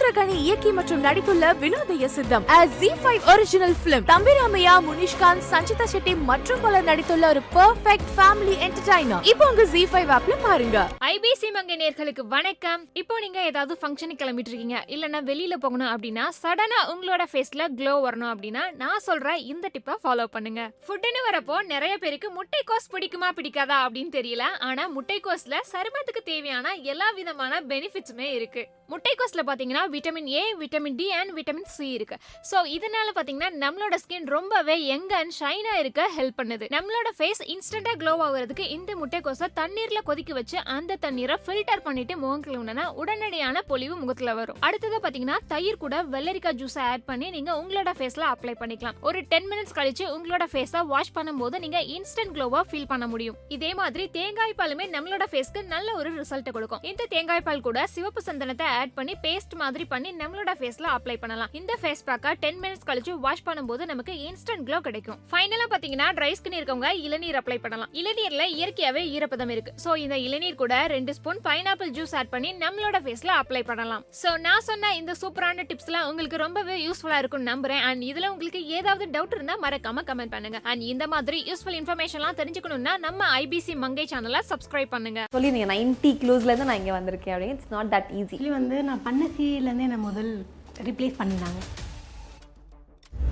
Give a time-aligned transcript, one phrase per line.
[0.00, 2.44] சமுத்திரகனி இயக்கி மற்றும் நடித்துள்ள வினோதய சித்தம்
[2.80, 9.24] G five original film Thambiramaiah Munishkanth Sanchita Shetty மற்றும் பலர் நடித்துள்ள ஒரு பெர்ஃபெக்ட் ஃபேமிலி என்டர்டைனர்
[9.32, 10.84] இப்போ உங்க ஜி ஃபைவ் ஆப்ல பாருங்க.
[11.10, 12.84] ஐபிசி மங்க நேர்களுக்கு வணக்கம்.
[13.02, 18.32] இப்போ நீங்க ஏதாவது ஃபங்க்ஷனுக்கு கிளம்பிட்டு இருக்கீங்க இல்லனா வெளியில போகணும் அப்படின்னா சடனா உங்களோட ஃபேஸ்ல க்ளோ வரணும்
[18.34, 20.62] அப்படின்னா நான் சொல்ற இந்த டிப்பை ஃபாலோ பண்ணுங்க.
[20.88, 24.46] ஃபுட்னு வரப்போ நிறைய பேருக்கு முட்டைக்கோஸ் பிடிக்குமா பிடிக்காதா அப்படின்னு தெரியல.
[24.70, 28.64] ஆனா முட்டைக்கோஸ்ல சருமத்துக்கு தேவையான எல்லா விதமான பெனிஃபிட்ஸுமே இருக்கு.
[28.92, 32.16] முட்டைக்கோஸில் பார்த்தீங்கன்னா vitamin A vitamin D and vitamin C இருக்கு.
[32.50, 36.66] ஸோ இதனால பார்த்தீங்கன்னா நம்மளோட ஸ்கின் ரொம்பவே யங் அண்ட் ஷைனாக இருக்க ஹெல்ப் பண்ணுது.
[36.76, 42.44] நம்மளோட ஃபேஸ் இன்ஸ்டண்ட்டாக க்ளோ ஆகுறதுக்கு இந்த முட்டைக்கோஸை தண்ணீரில் கொதிக்க வச்சு அந்த தண்ணீரை ஃபில்டர் பண்ணிட்டு முகம்
[42.46, 44.58] கழுவுனா உடனடியான பொலிவு முகத்தில் வரும்.
[44.68, 48.98] அடுத்தது பார்த்தீங்கன்னா தயிர் கூட வெள்ளரிக்காய் ஜூஸை ஆட் பண்ணி நீங்கள் உங்களோட ஃபேஸில் அப்ளை பண்ணிக்கலாம்.
[49.08, 53.38] ஒரு டென் மினிட்ஸ் கழிச்சு உங்களோட ஃபேஸை வாஷ் பண்ணும்போது நீங்கள் இன்ஸ்டன்ட் க்ளோவாக ஃபீல் பண்ண முடியும்.
[53.58, 56.84] இதே மாதிரி தேங்காய் பாலுமே நம்மளோட ஃபேஸ்க்கு நல்ல ஒரு ரிசல்ட் கொடுக்கும்.
[56.92, 61.52] இந்த தேங்காய் பால் கூட சிவப்பு சந்தனத்தை ஆட் பண்ணி பேஸ்ட் மாதிரி பண்ணி நம்மளோட ஃபேஸ்ல அப்ளை பண்ணலாம்.
[61.60, 65.18] இந்த ஃபேஸ் பேக்கை டென் மினிட்ஸ் கழிச்சு வாஷ் பண்ணும்போது நமக்கு இன்ஸ்டன்ட் க்ளோ கிடைக்கும்.
[65.32, 67.90] ஃபைனலா பாத்தீங்கன்னா ட்ரை ஸ்கின் இருக்கவங்க இளநீர் அப்ளை பண்ணலாம்.
[68.00, 69.72] இளநீர்ல இயற்கையாவே ஈரப்பதம் இருக்கு.
[69.84, 74.04] சோ இந்த இளநீர் கூட ரெண்டு ஸ்பூன் பைனாப்பிள் ஜூஸ் ஆட் பண்ணி நம்மளோட ஃபேஸ்ல அப்ளை பண்ணலாம்.
[74.20, 77.82] சோ நான் சொன்ன இந்த சூப்பரான டிப்ஸ்லாம் உங்களுக்கு ரொம்பவே யூஸ்ஃபுல்லா இருக்கும்னு நம்புறேன்.
[77.88, 80.60] அண்ட் இதுல உங்களுக்கு ஏதாவது டவுட் இருந்தா மறக்காம கமெண்ட் பண்ணுங்க.
[80.70, 85.22] அண்ட் இந்த மாதிரி யூஸ்ஃபுல் இன்ஃபர்மேஷன்லாம் தெரிஞ்சுக்கணும்னா நம்ம ஐபிசி மங்கை சேனலை சப்ஸ்கிரைப் பண்ணுங்க.
[85.36, 87.56] சொல்லி நீங்கள் நைன்ட்டி கிலோஸ்லேருந்து நான் இங்கே வந்திருக்கேன் அப்படின்னு.
[87.58, 90.46] It's not that easy actually வந்து நான் பண்ண சீரியல்லேருந்தே என்னை முதல்
[90.82, 91.60] ரிப்ளேஸ் பண்ணினாங்க.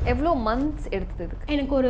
[0.05, 1.53] எவ்வளோ மந்த்ஸ் எடுத்தது இதுக்கு?
[1.53, 1.85] எனக்கு ஒரு